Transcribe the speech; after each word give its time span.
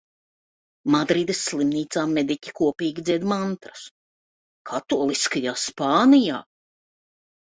Madrides 0.93 1.41
slimnīcā 1.49 2.05
mediķi 2.13 2.53
kopīgi 2.61 3.03
dzied 3.09 3.27
mantras. 3.33 3.83
Katoliskajā 4.71 5.53
Spānijā! 5.65 6.41